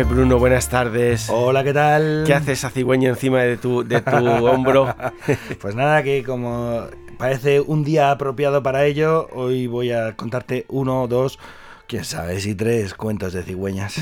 Pepe 0.00 0.14
Bruno, 0.14 0.38
buenas 0.38 0.70
tardes. 0.70 1.28
Hola, 1.28 1.62
¿qué 1.62 1.74
tal? 1.74 2.24
¿Qué 2.26 2.32
hace 2.32 2.52
esa 2.52 2.70
cigüeña 2.70 3.10
encima 3.10 3.42
de 3.42 3.58
tu, 3.58 3.86
de 3.86 4.00
tu 4.00 4.16
hombro? 4.46 4.94
pues 5.60 5.74
nada, 5.74 6.02
que 6.02 6.22
como 6.24 6.86
parece 7.18 7.60
un 7.60 7.84
día 7.84 8.10
apropiado 8.10 8.62
para 8.62 8.86
ello, 8.86 9.28
hoy 9.34 9.66
voy 9.66 9.92
a 9.92 10.16
contarte 10.16 10.64
uno, 10.68 11.06
dos, 11.06 11.38
quién 11.86 12.04
sabe 12.06 12.40
si 12.40 12.54
tres 12.54 12.94
cuentos 12.94 13.34
de 13.34 13.42
cigüeñas. 13.42 13.96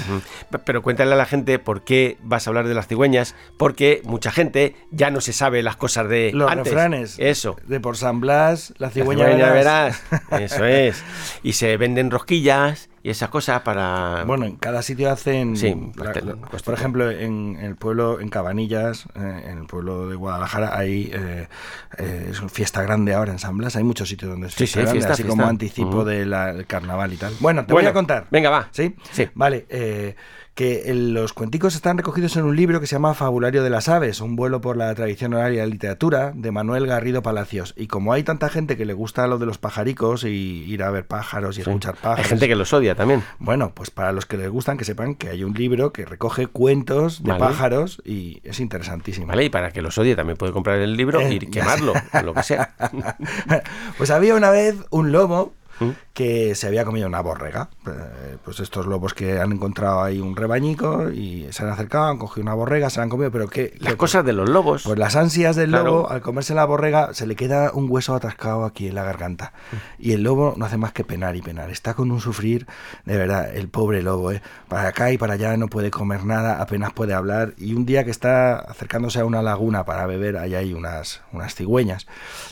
Pero 0.65 0.83
cuéntale 0.83 1.15
a 1.15 1.17
la 1.17 1.27
gente 1.27 1.59
por 1.59 1.83
qué 1.83 2.17
vas 2.23 2.47
a 2.47 2.51
hablar 2.51 2.69
de 2.69 2.75
las 2.75 2.87
cigüeñas, 2.87 3.35
porque 3.57 4.01
mucha 4.05 4.31
gente 4.31 4.77
ya 4.93 5.11
no 5.11 5.21
se 5.21 5.33
sabe 5.33 5.65
las 5.65 5.75
cosas 5.75 6.09
de 6.09 6.31
Los 6.33 6.49
antes. 6.49 6.67
refranes. 6.73 7.17
Eso. 7.19 7.57
De 7.67 7.81
por 7.81 7.97
San 7.97 8.21
Blas, 8.21 8.73
la 8.79 8.87
La 8.87 8.93
cigüeña, 8.93 9.25
cigüeña 9.25 9.53
verás. 9.53 10.01
verás. 10.31 10.43
Eso 10.53 10.65
es. 10.65 11.03
Y 11.43 11.55
se 11.55 11.77
venden 11.77 12.13
rosquillas 12.13 12.89
y 13.09 13.11
esas 13.11 13.31
cosas 13.31 13.63
para... 13.63 14.25
Bueno, 14.27 14.45
en 14.45 14.57
cada 14.57 14.83
sitio 14.83 15.11
hacen, 15.11 15.57
Sí, 15.57 15.75
la- 15.97 16.05
la- 16.05 16.13
pastel. 16.13 16.37
por 16.65 16.75
ejemplo, 16.75 17.11
en, 17.11 17.57
en 17.59 17.65
el 17.65 17.77
pueblo, 17.77 18.21
en 18.21 18.29
Cabanillas, 18.29 19.07
eh, 19.15 19.45
en 19.47 19.57
el 19.59 19.67
pueblo 19.67 20.09
de 20.11 20.15
Guadalajara, 20.17 20.77
hay 20.77 21.11
eh, 21.15 21.49
eh, 21.97 22.27
es 22.31 22.39
una 22.41 22.51
fiesta 22.51 22.83
grande 22.83 23.15
ahora 23.15 23.33
en 23.33 23.39
San 23.39 23.57
Blas, 23.57 23.77
hay 23.77 23.85
muchos 23.85 24.11
sitios 24.11 24.31
donde 24.31 24.49
es 24.49 24.53
Sí, 24.53 24.59
fiesta 24.67 24.81
sí, 24.81 24.83
grande, 24.85 24.93
fiesta, 24.99 25.13
así 25.15 25.23
fiesta. 25.23 25.39
como 25.41 25.49
anticipo 25.49 25.89
Ujú. 25.89 26.05
del 26.05 26.67
carnaval 26.67 27.13
y 27.15 27.17
tal. 27.17 27.33
Bueno, 27.41 27.65
te 27.65 27.73
Bueno, 27.73 27.87
voy 27.87 27.91
a 27.91 27.95
contar. 27.95 28.27
Venga, 28.31 28.51
va. 28.51 28.69
¿Sí? 28.73 28.95
Sí. 29.11 29.27
Vale, 29.35 29.65
eh, 29.71 30.15
que 30.59 30.93
los 30.93 31.33
cuenticos 31.35 31.77
están 31.77 31.99
recogidos 31.99 32.37
en 32.37 32.43
un 32.43 32.57
libro 32.57 32.81
que 32.81 32.89
se 32.89 32.97
llama 32.97 33.15
Fabulario 33.15 33.63
de 33.63 33.71
las 33.71 33.89
Aves, 33.89 34.21
un 34.21 34.35
vuelo 34.35 34.61
por 34.61 34.77
la 34.77 34.93
tradición 34.93 35.33
oral 35.35 35.55
y 35.55 35.59
la 35.59 35.67
literatura, 35.67 36.33
de 36.35 36.51
Manuel 36.51 36.85
Garrido 36.89 37.23
Palacios. 37.23 37.75
Y 37.77 37.87
como 37.87 38.13
hay 38.13 38.25
tanta 38.25 38.49
gente 38.49 38.77
que 38.77 38.85
le 38.85 38.93
gusta 38.93 39.29
lo 39.29 39.39
de 39.39 39.47
los 39.47 39.57
pajaricos 39.59 40.25
y 40.25 40.29
ir 40.67 40.83
a 40.83 40.91
ver 40.91 41.07
pájaros 41.07 41.59
y 41.59 41.63
Sí. 41.63 41.71
escuchar 41.71 41.95
pájaros... 41.95 42.19
Hay 42.19 42.25
gente 42.25 42.49
que 42.49 42.57
los 42.57 42.73
odia 42.73 42.97
también. 42.97 43.23
Bueno, 43.39 43.71
pues 43.73 43.93
para 43.93 44.11
los 44.11 44.27
que 44.27 44.37
les 44.37 44.51
gustan, 44.51 44.79
que 44.79 44.85
sepan 44.85 45.15
que 45.15 45.29
hay 45.29 45.45
un 45.45 45.55
libro 45.55 45.93
que 45.93 46.05
recoge 46.05 46.49
cuentos 46.49 47.23
de 47.23 47.31
Vale. 47.31 47.39
pájaros 47.45 48.03
y 48.05 48.41
es 48.43 48.59
interesantísimo. 48.59 49.29
¿Vale? 49.29 49.45
Y 49.45 49.51
para 49.51 49.71
que 49.71 49.81
los 49.81 49.97
odie 49.97 50.17
también 50.17 50.37
puede 50.37 50.53
comprar 50.53 50.81
el 50.81 50.97
libro 50.97 51.21
Eh, 51.21 51.35
y 51.35 51.39
quemarlo, 51.39 51.93
o 52.13 52.23
lo 52.25 52.35
que 52.35 52.43
sea. 52.43 52.75
pues 53.97 54.11
había 54.11 54.35
una 54.35 54.51
vez 54.51 54.75
un 54.91 55.13
lobo 55.13 55.55
¿Mm? 55.81 55.91
que 56.13 56.55
se 56.57 56.67
había 56.67 56.85
comido 56.85 57.07
una 57.07 57.21
borrega. 57.21 57.69
Eh, 57.87 58.37
Pues 58.45 58.59
estos 58.61 58.87
lobos 58.87 59.15
que 59.15 59.39
han 59.41 59.53
encontrado 59.53 60.03
ahí 60.03 60.19
un 60.21 60.35
rebañico 60.35 61.11
y 61.11 61.47
se 61.53 61.63
han 61.63 61.69
acercado, 61.69 62.07
han 62.07 62.19
cogido 62.19 62.43
una 62.43 62.55
borrega, 62.55 62.91
se 62.91 62.99
la 62.99 63.05
han 63.05 63.09
comido, 63.11 63.31
pero 63.31 63.49
¿qué? 63.49 63.75
Las 63.79 63.93
qué- 63.93 63.97
cosas 63.99 64.25
de 64.25 64.33
los 64.33 64.49
lobos. 64.49 64.83
Pues 64.85 64.99
las 64.99 65.15
ansias 65.17 65.55
del 65.55 65.69
Claro. 65.71 65.85
lobo, 65.85 66.11
al 66.11 66.21
comerse 66.23 66.55
la 66.55 66.65
borrega, 66.65 67.15
se 67.15 67.27
le 67.27 67.37
queda 67.37 67.71
un 67.73 67.87
hueso 67.91 68.15
atascado 68.15 68.65
aquí 68.65 68.89
en 68.89 68.95
la 68.97 69.05
garganta. 69.05 69.53
Y 69.99 70.13
el 70.13 70.23
lobo 70.23 70.55
no 70.57 70.65
hace 70.65 70.77
más 70.77 70.93
que 70.93 71.05
penar 71.05 71.37
y 71.37 71.43
penar. 71.43 71.71
Está 71.71 71.95
con 71.95 72.11
un 72.11 72.21
sufrir, 72.21 72.67
de 73.05 73.17
verdad, 73.17 73.55
el 73.55 73.69
pobre 73.69 74.03
lobo, 74.03 74.33
¿eh? 74.33 74.43
Para 74.69 74.89
acá 74.89 75.13
y 75.13 75.19
para 75.19 75.35
allá 75.35 75.57
no 75.57 75.69
puede 75.69 75.91
comer 75.91 76.25
nada, 76.25 76.61
apenas 76.61 76.93
puede 76.93 77.15
hablar. 77.15 77.55
Y 77.59 77.75
un 77.75 77.87
día 77.87 78.05
que 78.05 78.11
está 78.11 78.57
acercándose 78.59 79.21
a 79.21 79.25
una 79.25 79.43
laguna 79.43 79.85
para 79.85 80.07
beber, 80.07 80.37
ahí 80.39 80.55
hay 80.55 80.73
unas, 80.73 81.23
unas 81.33 81.55
cigüeñas. 81.55 82.07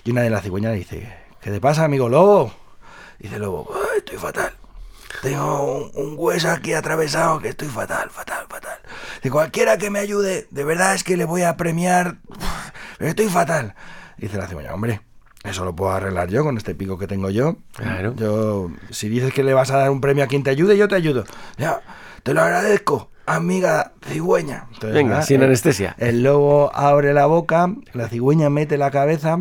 Y 0.05 0.11
una 0.12 0.22
de 0.22 0.30
las 0.30 0.42
cigüeñas 0.42 0.72
le 0.72 0.78
dice, 0.78 1.12
¿qué 1.40 1.50
te 1.50 1.61
pasa, 1.61 1.84
amigo 1.84 2.08
lobo? 2.08 2.52
Dice 3.19 3.39
lobo, 3.39 3.69
"Ay, 3.75 3.98
estoy 3.98 4.19
fatal. 4.19 4.53
Tengo 5.22 5.77
un, 5.77 5.91
un 5.95 6.14
hueso 6.19 6.50
aquí 6.50 6.75
atravesado 6.75 7.39
que 7.41 7.48
estoy 7.48 7.69
fatal, 7.69 8.11
fatal, 8.11 8.45
fatal. 8.48 8.78
De 9.23 9.31
cualquiera 9.31 9.79
que 9.79 9.89
me 9.90 9.98
ayude, 9.98 10.46
de 10.51 10.64
verdad 10.64 10.95
es 10.95 11.05
que 11.05 11.17
le 11.17 11.24
voy 11.24 11.42
a 11.42 11.57
premiar. 11.57 12.17
Pero 12.98 13.11
estoy 13.11 13.29
fatal. 13.29 13.74
Dice 14.18 14.36
la 14.36 14.46
cigüeña, 14.46 14.74
hombre, 14.74 15.01
eso 15.45 15.64
lo 15.64 15.74
puedo 15.74 15.92
arreglar 15.92 16.29
yo 16.29 16.42
con 16.45 16.57
este 16.57 16.74
pico 16.74 16.98
que 16.98 17.07
tengo 17.07 17.30
yo. 17.30 17.57
Claro. 17.77 18.14
Yo, 18.17 18.70
si 18.90 19.08
dices 19.08 19.33
que 19.33 19.42
le 19.45 19.55
vas 19.55 19.70
a 19.70 19.79
dar 19.79 19.90
un 19.90 20.01
premio 20.01 20.24
a 20.24 20.27
quien 20.27 20.42
te 20.42 20.51
ayude, 20.51 20.77
yo 20.77 20.89
te 20.89 20.96
ayudo. 20.96 21.24
Ya, 21.57 21.80
te 22.23 22.35
lo 22.35 22.42
agradezco, 22.42 23.11
amiga 23.27 23.92
cigüeña. 24.07 24.64
Entonces, 24.73 24.95
Venga, 24.95 25.11
nada, 25.11 25.23
sin 25.23 25.42
anestesia. 25.42 25.95
El 25.98 26.23
lobo 26.23 26.74
abre 26.74 27.13
la 27.14 27.27
boca, 27.27 27.70
la 27.92 28.08
cigüeña 28.08 28.51
mete 28.51 28.77
la 28.77 28.90
cabeza 28.90 29.39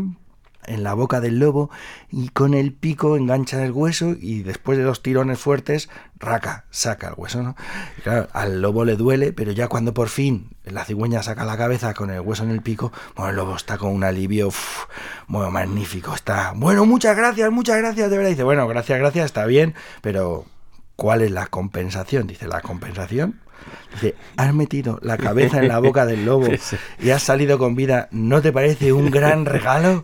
en 0.67 0.83
la 0.83 0.93
boca 0.93 1.21
del 1.21 1.39
lobo 1.39 1.69
y 2.11 2.29
con 2.29 2.53
el 2.53 2.73
pico 2.73 3.17
engancha 3.17 3.63
el 3.63 3.71
hueso 3.71 4.15
y 4.19 4.43
después 4.43 4.77
de 4.77 4.83
dos 4.83 5.01
tirones 5.01 5.39
fuertes, 5.39 5.89
raca, 6.17 6.65
saca 6.69 7.09
el 7.09 7.13
hueso, 7.17 7.43
¿no? 7.43 7.55
Claro, 8.03 8.27
al 8.33 8.61
lobo 8.61 8.85
le 8.85 8.95
duele, 8.95 9.33
pero 9.33 9.51
ya 9.51 9.67
cuando 9.67 9.93
por 9.93 10.09
fin 10.09 10.51
la 10.63 10.85
cigüeña 10.85 11.23
saca 11.23 11.45
la 11.45 11.57
cabeza 11.57 11.93
con 11.93 12.09
el 12.09 12.21
hueso 12.21 12.43
en 12.43 12.51
el 12.51 12.61
pico, 12.61 12.91
bueno, 13.15 13.31
el 13.31 13.35
lobo 13.35 13.55
está 13.55 13.77
con 13.77 13.91
un 13.91 14.03
alivio, 14.03 14.47
uf, 14.47 14.85
magnífico, 15.27 16.13
está, 16.13 16.53
bueno, 16.55 16.85
muchas 16.85 17.15
gracias, 17.15 17.51
muchas 17.51 17.77
gracias, 17.77 18.09
de 18.09 18.17
verdad, 18.17 18.31
dice, 18.31 18.43
bueno, 18.43 18.67
gracias, 18.67 18.99
gracias, 18.99 19.25
está 19.25 19.45
bien, 19.45 19.75
pero 20.01 20.45
¿cuál 20.95 21.21
es 21.21 21.31
la 21.31 21.47
compensación? 21.47 22.27
Dice, 22.27 22.47
la 22.47 22.61
compensación 22.61 23.39
Dice, 23.93 24.15
has 24.35 24.53
metido 24.53 24.99
la 25.01 25.17
cabeza 25.17 25.59
en 25.59 25.69
la 25.69 25.79
boca 25.79 26.05
del 26.05 26.25
lobo 26.25 26.47
y 26.99 27.09
has 27.09 27.23
salido 27.23 27.57
con 27.57 27.75
vida. 27.75 28.09
¿No 28.11 28.41
te 28.41 28.51
parece 28.51 28.91
un 28.91 29.09
gran 29.09 29.45
regalo? 29.45 30.03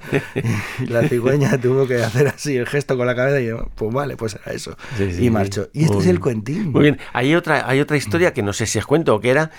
Y 0.80 0.86
la 0.88 1.08
cigüeña 1.08 1.60
tuvo 1.60 1.88
que 1.88 2.02
hacer 2.02 2.28
así 2.28 2.56
el 2.56 2.68
gesto 2.68 2.98
con 2.98 3.06
la 3.06 3.16
cabeza 3.16 3.42
y 3.42 3.48
yo, 3.48 3.70
pues 3.76 3.94
vale, 3.94 4.16
pues 4.16 4.36
era 4.42 4.54
eso. 4.54 4.78
Sí, 4.98 5.12
sí, 5.14 5.26
y 5.26 5.30
marchó. 5.30 5.70
Y 5.74 5.84
este 5.84 5.94
Muy 5.94 6.04
es 6.04 6.08
el 6.08 6.14
bien. 6.14 6.22
cuentín. 6.22 6.72
Muy 6.72 6.82
bien. 6.84 7.00
Hay 7.14 7.36
otra, 7.36 7.70
hay 7.70 7.82
otra 7.82 7.98
historia 7.98 8.34
que 8.34 8.42
no 8.42 8.54
sé 8.54 8.66
si 8.66 8.80
es 8.80 8.86
cuento 8.86 9.16
o 9.16 9.20
que 9.20 9.30
era 9.30 9.52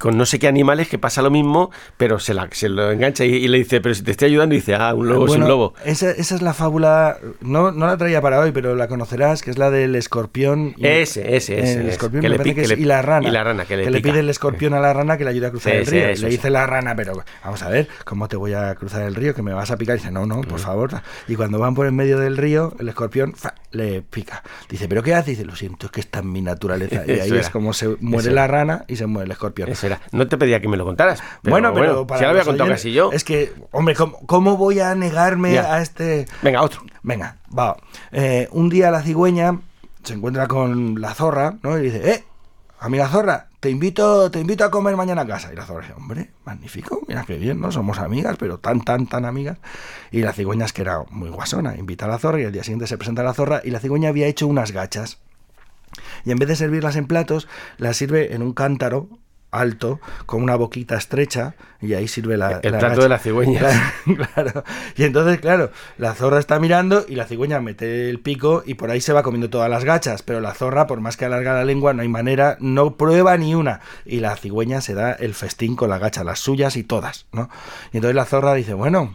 con 0.00 0.16
no 0.18 0.26
sé 0.26 0.38
qué 0.40 0.48
animales 0.48 0.88
que 0.88 0.98
pasa 0.98 1.22
lo 1.22 1.30
mismo, 1.30 1.70
pero 1.96 2.18
se, 2.18 2.34
la, 2.34 2.48
se 2.50 2.68
lo 2.68 2.90
engancha 2.90 3.24
y, 3.24 3.34
y 3.34 3.46
le 3.48 3.58
dice, 3.58 3.80
pero 3.80 3.94
si 3.94 4.02
te 4.02 4.10
estoy 4.10 4.28
ayudando, 4.30 4.54
y 4.54 4.58
dice, 4.58 4.74
ah, 4.74 4.94
un 4.94 5.06
lobo 5.08 5.24
es 5.26 5.28
Bueno, 5.28 5.44
un 5.44 5.50
lobo. 5.50 5.74
Esa, 5.84 6.10
esa 6.10 6.34
es 6.34 6.42
la 6.42 6.54
fábula, 6.54 7.18
no, 7.40 7.70
no 7.70 7.86
la 7.86 7.96
traía 7.96 8.20
para 8.20 8.40
hoy, 8.40 8.50
pero 8.50 8.74
la 8.74 8.88
conocerás, 8.88 9.42
que 9.42 9.50
es 9.50 9.58
la 9.58 9.70
del 9.70 9.94
escorpión. 9.94 10.74
y- 10.76 10.86
Ese, 10.86 11.36
ese, 11.36 11.60
ese, 11.60 11.80
El 11.80 11.88
escorpión 11.90 12.22
Que 12.22 12.28
me 12.30 12.36
le 12.38 12.42
pique, 12.42 12.54
que 12.56 12.62
es- 12.62 12.68
le- 12.70 12.80
y 12.80 12.84
la 12.84 13.02
rana. 13.02 13.28
y 13.28 13.30
la 13.30 13.44
rana, 13.44 13.64
que 13.66 13.76
le 13.76 13.90
le 13.90 13.98
pica. 13.98 14.10
pide 14.10 14.20
el 14.20 14.30
escorpión 14.30 14.74
a 14.74 14.80
la 14.80 14.92
rana 14.92 15.18
que 15.18 15.24
le 15.24 15.30
ayude 15.30 15.46
a 15.46 15.50
cruzar 15.50 15.74
el 15.74 15.86
río. 15.86 16.08
eso, 16.08 16.24
le 16.24 16.30
dice 16.30 16.50
la 16.50 16.66
rana, 16.66 16.96
pero 16.96 17.12
vamos 17.44 17.62
a 17.62 17.68
ver, 17.68 17.86
¿cómo 18.04 18.26
te 18.26 18.36
voy 18.36 18.54
a 18.54 18.74
cruzar 18.74 19.02
el 19.02 19.14
río? 19.14 19.34
Que 19.34 19.42
me 19.42 19.52
vas 19.52 19.70
a 19.70 19.76
picar. 19.76 19.96
dice, 19.96 20.10
no, 20.10 20.24
no, 20.24 20.36
Mm. 20.38 20.44
por 20.46 20.58
favor. 20.60 20.90
Y 21.28 21.34
cuando 21.36 21.58
van 21.58 21.74
por 21.74 21.86
en 21.86 21.94
medio 21.94 22.18
del 22.18 22.36
río, 22.38 22.72
el 22.78 22.88
escorpión 22.88 23.34
¡fa! 23.34 23.54
Le 23.72 24.02
pica. 24.02 24.42
Dice, 24.68 24.88
¿pero 24.88 25.02
qué 25.02 25.14
hace? 25.14 25.30
Dice, 25.30 25.44
lo 25.44 25.54
siento, 25.54 25.86
es 25.86 25.92
que 25.92 26.00
está 26.00 26.20
en 26.20 26.32
mi 26.32 26.40
naturaleza. 26.42 27.02
Y 27.06 27.10
ahí 27.12 27.20
Eso 27.20 27.34
es 27.36 27.42
era. 27.42 27.50
como 27.50 27.72
se 27.72 27.88
muere 28.00 28.28
Eso 28.28 28.34
la 28.34 28.46
rana 28.46 28.84
y 28.88 28.96
se 28.96 29.06
muere 29.06 29.26
el 29.26 29.32
escorpión. 29.32 29.68
Eso 29.68 29.86
era. 29.86 30.00
No 30.12 30.26
te 30.28 30.36
pedía 30.38 30.60
que 30.60 30.68
me 30.68 30.76
lo 30.76 30.84
contaras. 30.84 31.22
pero 31.42 31.54
bueno, 31.54 31.72
pero 31.74 32.06
si 32.14 32.20
ya 32.20 32.26
lo 32.26 32.30
había 32.30 32.44
contado 32.44 32.70
casi 32.70 32.92
yo. 32.92 33.12
Es 33.12 33.24
que, 33.24 33.52
hombre, 33.72 33.94
¿cómo, 33.94 34.18
cómo 34.26 34.56
voy 34.56 34.80
a 34.80 34.94
negarme 34.94 35.52
Ya. 35.54 35.74
a 35.74 35.82
este...? 35.82 36.26
Venga, 36.42 36.62
otro. 36.62 36.82
Venga, 37.02 37.36
va. 37.56 37.76
Eh, 38.12 38.48
un 38.52 38.68
día 38.68 38.90
la 38.90 39.02
cigüeña 39.02 39.60
se 40.02 40.14
encuentra 40.14 40.48
con 40.48 41.00
la 41.00 41.14
zorra, 41.14 41.58
¿no? 41.62 41.78
Y 41.78 41.82
dice, 41.82 42.10
eh, 42.10 42.24
amiga 42.78 43.06
zorra, 43.08 43.49
te 43.60 43.68
invito, 43.68 44.30
te 44.30 44.40
invito 44.40 44.64
a 44.64 44.70
comer 44.70 44.96
mañana 44.96 45.22
a 45.22 45.26
casa. 45.26 45.52
Y 45.52 45.56
la 45.56 45.66
zorra 45.66 45.94
hombre, 45.96 46.30
magnífico, 46.44 47.02
mira 47.06 47.24
qué 47.26 47.36
bien, 47.36 47.60
¿no? 47.60 47.70
Somos 47.70 47.98
amigas, 47.98 48.36
pero 48.38 48.58
tan, 48.58 48.80
tan, 48.82 49.06
tan 49.06 49.26
amigas. 49.26 49.58
Y 50.10 50.22
la 50.22 50.32
cigüeña 50.32 50.64
es 50.64 50.72
que 50.72 50.82
era 50.82 51.04
muy 51.10 51.28
guasona, 51.28 51.76
invita 51.76 52.06
a 52.06 52.08
la 52.08 52.18
zorra 52.18 52.40
y 52.40 52.44
el 52.44 52.52
día 52.52 52.64
siguiente 52.64 52.86
se 52.86 52.96
presenta 52.96 53.22
la 53.22 53.34
zorra 53.34 53.60
y 53.62 53.70
la 53.70 53.78
cigüeña 53.78 54.08
había 54.08 54.26
hecho 54.26 54.46
unas 54.46 54.72
gachas. 54.72 55.18
Y 56.24 56.30
en 56.30 56.38
vez 56.38 56.48
de 56.48 56.56
servirlas 56.56 56.96
en 56.96 57.06
platos, 57.06 57.48
las 57.76 57.96
sirve 57.96 58.34
en 58.34 58.42
un 58.42 58.54
cántaro 58.54 59.08
alto, 59.50 60.00
con 60.26 60.42
una 60.42 60.56
boquita 60.56 60.96
estrecha, 60.96 61.54
y 61.80 61.94
ahí 61.94 62.08
sirve 62.08 62.36
la... 62.36 62.60
El 62.62 62.72
la 62.72 62.78
plato 62.78 62.94
gacha. 62.94 63.02
de 63.02 63.08
la 63.08 63.18
cigüeña. 63.18 63.60
Claro, 63.60 63.82
claro. 64.34 64.64
Y 64.96 65.04
entonces, 65.04 65.40
claro, 65.40 65.70
la 65.98 66.14
zorra 66.14 66.38
está 66.38 66.58
mirando 66.58 67.04
y 67.08 67.14
la 67.14 67.26
cigüeña 67.26 67.60
mete 67.60 68.10
el 68.10 68.20
pico 68.20 68.62
y 68.64 68.74
por 68.74 68.90
ahí 68.90 69.00
se 69.00 69.12
va 69.12 69.22
comiendo 69.22 69.50
todas 69.50 69.70
las 69.70 69.84
gachas, 69.84 70.22
pero 70.22 70.40
la 70.40 70.54
zorra, 70.54 70.86
por 70.86 71.00
más 71.00 71.16
que 71.16 71.24
alarga 71.24 71.54
la 71.54 71.64
lengua, 71.64 71.92
no 71.92 72.02
hay 72.02 72.08
manera, 72.08 72.56
no 72.60 72.96
prueba 72.96 73.36
ni 73.36 73.54
una. 73.54 73.80
Y 74.04 74.20
la 74.20 74.36
cigüeña 74.36 74.80
se 74.80 74.94
da 74.94 75.12
el 75.12 75.34
festín 75.34 75.76
con 75.76 75.90
la 75.90 75.98
gacha, 75.98 76.24
las 76.24 76.40
suyas 76.40 76.76
y 76.76 76.84
todas, 76.84 77.26
¿no? 77.32 77.48
Y 77.92 77.98
entonces 77.98 78.16
la 78.16 78.24
zorra 78.24 78.54
dice, 78.54 78.74
bueno, 78.74 79.14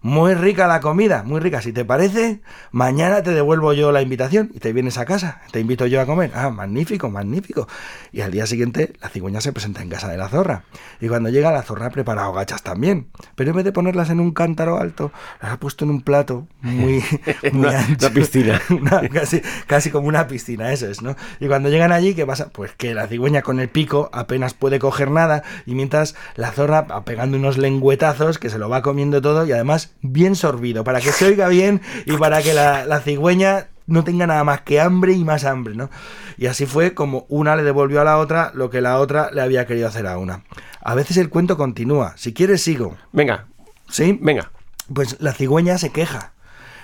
muy 0.00 0.34
rica 0.34 0.66
la 0.66 0.80
comida, 0.80 1.22
muy 1.24 1.40
rica. 1.40 1.60
Si 1.62 1.72
te 1.72 1.84
parece, 1.84 2.40
mañana 2.70 3.22
te 3.22 3.32
devuelvo 3.32 3.72
yo 3.72 3.90
la 3.92 4.02
invitación 4.02 4.50
y 4.54 4.60
te 4.60 4.72
vienes 4.72 4.96
a 4.98 5.04
casa. 5.04 5.40
Te 5.50 5.60
invito 5.60 5.86
yo 5.86 6.00
a 6.00 6.06
comer. 6.06 6.30
Ah, 6.34 6.50
magnífico, 6.50 7.10
magnífico. 7.10 7.66
Y 8.12 8.20
al 8.20 8.30
día 8.30 8.46
siguiente 8.46 8.92
la 9.00 9.08
cigüeña 9.08 9.40
se 9.40 9.52
presenta 9.52 9.82
en 9.82 9.88
casa 9.88 10.08
de 10.08 10.16
la 10.16 10.28
zorra. 10.28 10.64
Y 11.00 11.08
cuando 11.08 11.28
llega 11.30 11.50
la 11.52 11.62
zorra 11.62 11.86
ha 11.86 11.90
preparado 11.90 12.32
gachas 12.32 12.62
también. 12.62 13.08
Pero 13.34 13.50
en 13.50 13.56
vez 13.56 13.64
de 13.64 13.72
ponerlas 13.72 14.10
en 14.10 14.20
un 14.20 14.32
cántaro 14.32 14.78
alto, 14.78 15.12
las 15.42 15.52
ha 15.52 15.56
puesto 15.60 15.84
en 15.84 15.90
un 15.90 16.02
plato 16.02 16.46
muy, 16.62 17.02
muy 17.52 17.66
Una- 17.66 17.78
ancho. 17.80 18.06
una 18.06 18.14
piscina. 18.14 18.62
Una- 18.70 19.08
casi, 19.08 19.42
casi 19.66 19.90
como 19.90 20.08
una 20.08 20.26
piscina, 20.28 20.72
eso 20.72 20.86
es, 20.88 21.02
¿no? 21.02 21.16
Y 21.40 21.48
cuando 21.48 21.68
llegan 21.68 21.92
allí, 21.92 22.14
¿qué 22.14 22.24
pasa? 22.26 22.50
Pues 22.50 22.72
que 22.76 22.94
la 22.94 23.06
cigüeña 23.08 23.42
con 23.42 23.58
el 23.60 23.68
pico 23.68 24.10
apenas 24.12 24.54
puede 24.54 24.78
coger 24.78 25.10
nada 25.10 25.42
y 25.66 25.74
mientras 25.74 26.14
la 26.36 26.52
zorra 26.52 26.82
va 26.82 27.04
pegando 27.04 27.36
unos 27.36 27.58
lengüetazos 27.58 28.38
que 28.38 28.48
se 28.50 28.58
lo 28.58 28.68
va 28.68 28.82
comiendo 28.82 29.20
todo 29.22 29.46
y 29.46 29.52
además 29.52 29.87
bien 30.02 30.36
sorbido, 30.36 30.84
para 30.84 31.00
que 31.00 31.12
se 31.12 31.26
oiga 31.26 31.48
bien 31.48 31.80
y 32.06 32.16
para 32.16 32.42
que 32.42 32.54
la, 32.54 32.84
la 32.86 33.00
cigüeña 33.00 33.68
no 33.86 34.04
tenga 34.04 34.26
nada 34.26 34.44
más 34.44 34.60
que 34.60 34.80
hambre 34.80 35.14
y 35.14 35.24
más 35.24 35.44
hambre, 35.44 35.74
¿no? 35.74 35.90
Y 36.36 36.46
así 36.46 36.66
fue 36.66 36.94
como 36.94 37.26
una 37.28 37.56
le 37.56 37.62
devolvió 37.64 38.00
a 38.00 38.04
la 38.04 38.18
otra 38.18 38.52
lo 38.54 38.70
que 38.70 38.80
la 38.80 38.98
otra 38.98 39.30
le 39.32 39.40
había 39.40 39.66
querido 39.66 39.88
hacer 39.88 40.06
a 40.06 40.18
una. 40.18 40.44
A 40.82 40.94
veces 40.94 41.16
el 41.16 41.30
cuento 41.30 41.56
continúa. 41.56 42.12
Si 42.16 42.32
quieres, 42.32 42.62
sigo. 42.62 42.96
Venga, 43.12 43.46
¿Sí? 43.88 44.18
venga. 44.20 44.52
Pues 44.94 45.16
la 45.20 45.32
cigüeña 45.32 45.78
se 45.78 45.90
queja. 45.90 46.32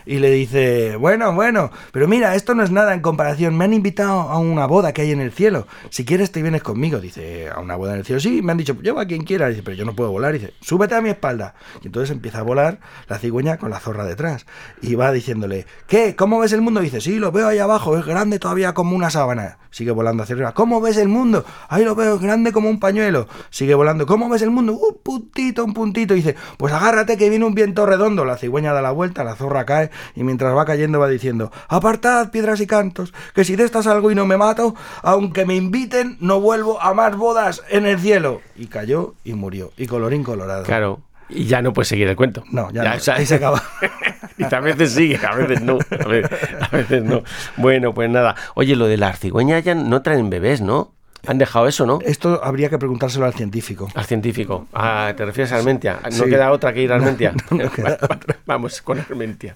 Y 0.07 0.19
le 0.19 0.31
dice, 0.31 0.97
bueno, 0.97 1.33
bueno, 1.33 1.71
pero 1.93 2.07
mira, 2.07 2.35
esto 2.35 2.55
no 2.55 2.63
es 2.63 2.71
nada 2.71 2.95
en 2.95 3.01
comparación, 3.01 3.57
me 3.57 3.65
han 3.65 3.73
invitado 3.73 4.21
a 4.21 4.39
una 4.39 4.67
boda 4.67 4.93
que 4.93 5.03
hay 5.03 5.13
en 5.13 5.21
el 5.21 5.33
cielo, 5.33 5.67
si 5.91 6.05
quieres 6.05 6.31
te 6.33 6.43
vienes 6.43 6.63
conmigo, 6.63 7.01
dice, 7.01 7.49
a 7.49 7.61
una 7.61 7.77
boda 7.77 7.93
en 7.93 8.01
el 8.01 8.05
cielo, 8.05 8.21
sí, 8.21 8.43
me 8.43 8.53
han 8.53 8.59
dicho, 8.59 8.75
lleva 8.81 9.03
a 9.03 9.07
quien 9.07 9.25
quiera, 9.25 9.49
dice, 9.49 9.63
pero 9.63 9.77
yo 9.77 9.85
no 9.85 9.95
puedo 9.95 10.11
volar, 10.11 10.33
dice, 10.33 10.55
súbete 10.61 10.95
a 10.95 11.01
mi 11.01 11.11
espalda, 11.11 11.55
y 11.83 11.87
entonces 11.87 12.11
empieza 12.11 12.41
a 12.41 12.43
volar 12.43 12.81
la 13.09 13.19
cigüeña 13.19 13.57
con 13.57 13.71
la 13.71 13.81
zorra 13.81 14.05
detrás, 14.05 14.47
y 14.83 14.95
va 14.95 15.13
diciéndole, 15.13 15.67
¿qué? 15.87 16.15
¿Cómo 16.17 16.39
ves 16.41 16.53
el 16.53 16.61
mundo? 16.61 16.75
dice, 16.81 17.01
sí, 17.01 17.19
lo 17.19 17.33
veo 17.33 17.49
ahí 17.49 17.59
abajo, 17.59 17.97
es 17.99 18.05
grande 18.05 18.39
todavía 18.39 18.75
como 18.75 18.97
una 18.97 19.11
sábana, 19.11 19.59
sigue 19.71 19.91
volando 19.91 20.23
hacia 20.23 20.35
arriba, 20.35 20.53
¿cómo 20.53 20.81
ves 20.81 20.97
el 20.97 21.09
mundo? 21.09 21.45
Ahí 21.69 21.85
lo 21.85 21.95
veo, 21.95 22.19
grande 22.19 22.53
como 22.53 22.69
un 22.69 22.79
pañuelo, 22.79 23.27
sigue 23.51 23.75
volando, 23.75 24.07
¿cómo 24.07 24.29
ves 24.29 24.43
el 24.43 24.51
mundo? 24.51 24.75
Un 24.75 24.99
puntito, 25.03 25.65
un 25.65 25.75
puntito, 25.75 26.15
dice, 26.15 26.37
pues 26.59 26.73
agárrate 26.73 27.17
que 27.17 27.31
viene 27.31 27.45
un 27.45 27.55
viento 27.55 27.87
redondo, 27.87 28.25
la 28.25 28.37
cigüeña 28.37 28.73
da 28.73 28.83
la 28.83 28.91
vuelta, 28.91 29.25
la 29.25 29.35
zorra 29.35 29.65
cae, 29.65 29.91
y 30.15 30.25
mientras 30.25 30.57
va 30.57 30.65
cayendo 30.65 30.99
va 30.99 31.09
diciendo, 31.09 31.51
apartad 31.69 32.31
piedras 32.31 32.61
y 32.61 32.67
cantos, 32.67 33.13
que 33.35 33.45
si 33.45 33.57
de 33.57 33.65
estas 33.65 33.87
algo 33.87 34.11
y 34.11 34.15
no 34.15 34.27
me 34.27 34.37
mato, 34.37 34.75
aunque 35.03 35.47
me 35.47 35.57
inviten, 35.57 36.17
no 36.21 36.41
vuelvo 36.41 36.81
a 36.81 36.95
más 36.95 37.17
bodas 37.17 37.63
en 37.71 37.87
el 37.87 37.99
cielo. 37.99 38.41
Y 38.57 38.67
cayó 38.67 39.15
y 39.25 39.35
murió, 39.35 39.73
y 39.77 39.87
colorín 39.87 40.25
colorado. 40.25 40.65
Claro. 40.65 41.01
Y 41.29 41.45
ya 41.47 41.63
no 41.63 41.73
puedes 41.73 41.89
seguir 41.89 42.07
el 42.09 42.17
cuento. 42.17 42.45
No, 42.51 42.71
ya, 42.71 42.85
no. 42.85 42.91
ahí 42.91 43.27
se 43.27 43.35
acaba. 43.35 43.63
y 44.39 44.45
a 44.45 44.61
veces 44.61 44.93
sigue, 44.93 45.19
a 45.25 45.35
veces 45.35 45.63
no. 45.63 45.79
A 45.91 46.77
veces, 46.77 47.03
no. 47.03 47.23
Bueno, 47.57 47.95
pues 47.95 48.11
nada. 48.11 48.37
Oye, 48.55 48.77
lo 48.77 48.87
de 48.87 48.97
la 48.97 49.15
cigüeña 49.15 49.59
ya 49.61 49.75
no 49.75 50.03
traen 50.03 50.31
bebés, 50.31 50.61
¿no? 50.61 50.93
Han 51.27 51.39
dejado 51.39 51.67
eso, 51.67 51.87
¿no? 51.87 52.01
Esto 52.05 52.41
habría 52.45 52.69
que 52.69 52.79
preguntárselo 52.79 53.25
al 53.25 53.33
científico. 53.33 53.89
Al 53.95 54.05
científico. 54.05 54.67
Ah, 54.75 55.15
¿te 55.17 55.25
refieres 55.25 55.53
a 55.53 55.57
Armentia? 55.57 56.01
¿No 56.19 56.25
queda 56.27 56.53
otra 56.53 56.73
que 56.75 56.83
ir 56.83 56.93
a 56.93 56.97
Armentia? 56.97 57.33
Vamos 58.47 58.83
con 58.83 59.01
Armentia. 59.01 59.53